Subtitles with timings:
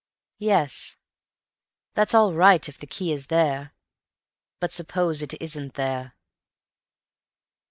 [0.39, 0.97] "Yes,
[1.93, 3.75] that's all right if the key is there.
[4.59, 6.15] But suppose it isn't there?"